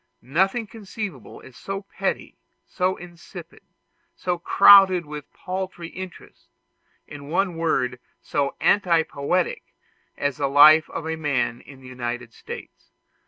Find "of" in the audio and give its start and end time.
10.89-11.05